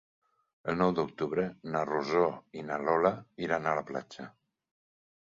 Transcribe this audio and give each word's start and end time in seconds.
El 0.71 0.79
nou 0.79 0.93
d'octubre 0.99 1.43
na 1.75 1.85
Rosó 1.91 2.25
i 2.63 2.67
na 2.73 2.83
Lola 2.89 3.15
iran 3.49 3.69
a 3.75 3.79
la 3.83 3.89
platja. 3.95 4.31